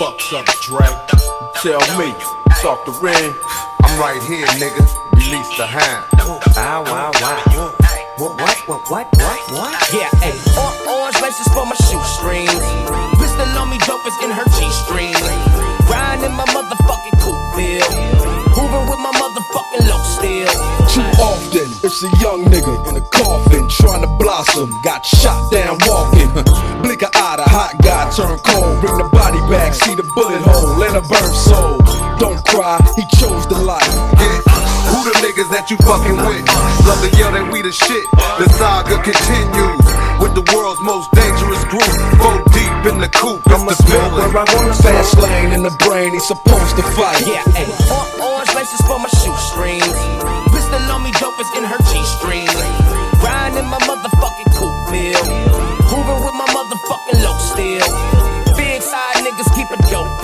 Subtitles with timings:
[0.00, 0.88] fuck's up, Dre?
[1.60, 2.16] Tell me,
[2.48, 3.36] it's off the ring.
[3.84, 4.80] I'm right here, nigga.
[5.12, 6.08] Release the hand.
[6.56, 7.76] Wow, wow, wow.
[8.16, 9.76] What, what, what, what, what, what?
[9.92, 10.40] Yeah, ayy.
[10.56, 12.48] Or, orange laces for my shoestrings.
[13.20, 15.12] Pistol on me, dope is in her G-string.
[15.84, 17.84] Riding in my motherfucking coupe bill.
[18.56, 20.48] Moving with my motherfucking low still.
[20.96, 24.72] Too often, it's a young nigga in a coffin trying to blossom.
[24.82, 26.69] Got shot down walking.
[28.14, 28.80] turn cold.
[28.80, 31.78] Bring the body back, see the bullet hole, let her burn soul.
[32.18, 33.86] Don't cry, he chose the life.
[34.18, 34.40] Yeah.
[34.90, 36.42] Who the niggas that you fucking with?
[36.86, 38.04] Love to yell that we the shit.
[38.10, 39.86] The saga continues
[40.18, 41.92] with the world's most dangerous group.
[42.18, 43.38] Go deep in the coop.
[43.46, 44.26] It's I'ma the spell where.
[44.34, 47.22] I wanna fast lane in the brain, he's supposed to fight.
[47.26, 48.09] Yeah, ayy.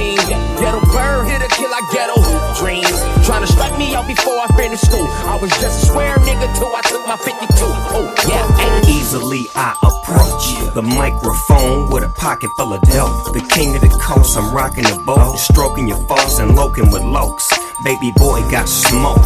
[0.00, 0.16] Doping.
[0.58, 2.16] Ghetto bird hit a kill, I ghetto
[2.60, 2.90] dreams.
[3.26, 5.06] Trying to strike me out before I finished school.
[5.24, 7.46] I was just a square nigga till I took my 52.
[7.60, 8.88] Oh, yeah, ayy.
[8.88, 13.32] Easily I approach the microphone with a pocket full of dope.
[13.32, 17.02] The king of the coast, I'm rocking the boat, stroking your foes and loking with
[17.02, 17.48] lokes.
[17.84, 19.22] Baby boy got smoke.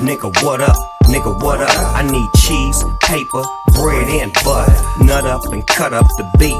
[0.00, 0.76] Nigga, what up?
[1.04, 1.96] Nigga, what up?
[1.96, 3.42] I need cheese, paper,
[3.74, 4.72] bread, and butter.
[5.02, 6.54] Nut up and cut up the beef.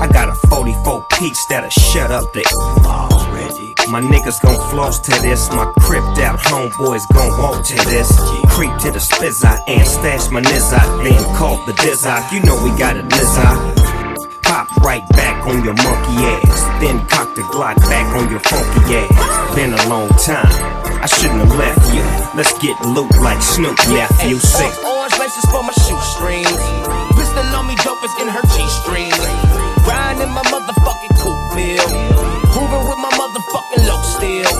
[0.00, 0.43] I got a
[1.24, 2.44] 44 that'll shut up the
[2.84, 3.72] already.
[3.88, 5.48] My niggas gon' floss to this.
[5.50, 8.12] My cripped out homeboys gon' walk to this.
[8.52, 10.70] Creep to the spizz and stash my nizz.
[11.02, 12.04] Then call the dizz.
[12.32, 13.36] You know we got a nizz.
[14.42, 16.60] Pop right back on your monkey ass.
[16.84, 19.54] Then cock the Glock back on your funky ass.
[19.56, 20.52] Been a long time.
[21.00, 22.04] I shouldn't have left you.
[22.36, 24.36] Let's get loot like Snoop nephew.
[24.36, 24.72] Sick.
[24.84, 26.48] Or, orange laces for my shoestrings.
[27.16, 29.12] Pistol on me, dope is in her G-string.
[31.54, 32.54] Riding in my motherfucking.
[32.54, 34.50] Moving with my motherfucking low still.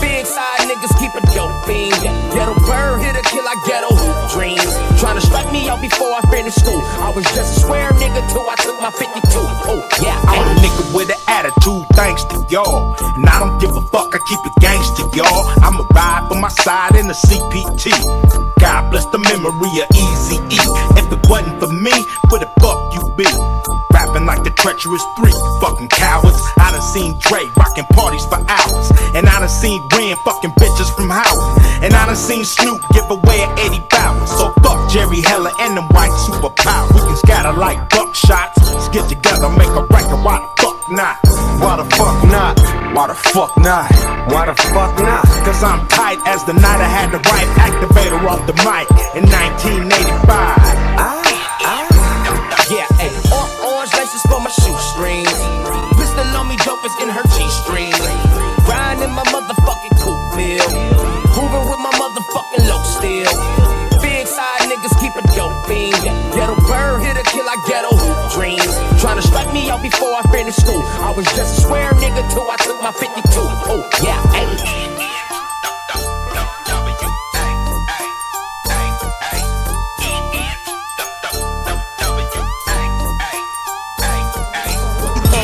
[0.00, 1.94] Big side niggas keep a doping.
[2.34, 3.94] Ghetto bird hit a kill, I ghetto
[4.34, 4.66] dreams.
[4.98, 6.82] Trying to strike me out before I finish school.
[6.98, 9.22] I was just a swear nigga till I took my 52.
[9.70, 12.96] Oh, yeah, I'm a nigga with an attitude, thanks to y'all.
[13.14, 15.46] And I don't give a fuck, I keep it gangster, y'all.
[15.62, 17.94] I'ma ride for my side in the CPT.
[18.58, 20.58] God bless the memory of Easy E.
[20.98, 21.92] If it wasn't for me,
[22.30, 23.28] where the fuck you be?
[24.24, 26.38] Rapping like the treacherous three, fucking cowards.
[26.58, 28.90] I done seen Dre rocking parties for hours.
[29.14, 31.62] And I done seen Ren fucking bitches from Howard.
[31.82, 34.26] And I done seen Snoop give away at Eddie Bauer.
[34.26, 36.94] So fuck Jerry Heller and them white superpowers.
[36.94, 38.56] We can scatter like buckshots.
[38.72, 40.20] Let's get together, make a record.
[40.24, 41.16] Why the fuck not?
[41.60, 42.58] Why the fuck not?
[42.94, 43.90] Why the fuck not?
[44.30, 45.24] Why the fuck not?
[45.44, 49.24] Cause I'm tight as the night I had the right activator off the mic in
[49.28, 50.83] 1985.
[65.90, 66.04] Doping.
[66.34, 68.64] Ghetto bird hit a kill, I ghetto hoop dreams.
[69.00, 70.82] Trying to strike me out before I finished school.
[70.82, 73.22] I was just a square nigga till I took my 52.
[73.36, 74.84] Oh, yeah, ayy.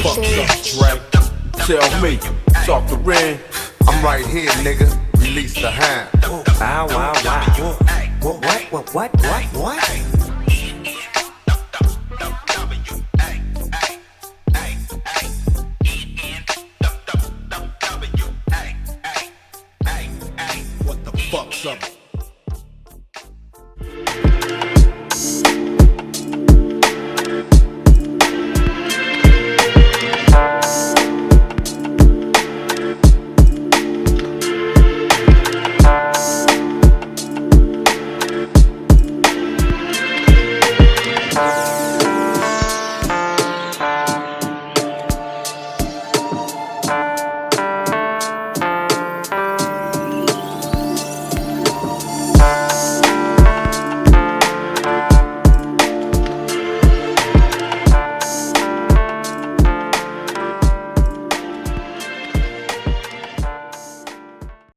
[0.03, 1.79] Fuck's up, Dre?
[1.79, 2.19] Tell me,
[2.49, 3.39] it's off the ring.
[3.87, 4.89] I'm right here, nigga.
[5.21, 6.09] Release the hand.
[6.59, 7.77] Wow, wow, wow.
[8.21, 10.20] What, what, what, what, what, what?
[21.67, 21.90] Up?